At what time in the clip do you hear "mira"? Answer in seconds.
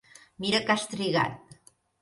0.45-0.61